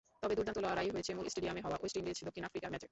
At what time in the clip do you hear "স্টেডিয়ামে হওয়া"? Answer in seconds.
1.31-1.77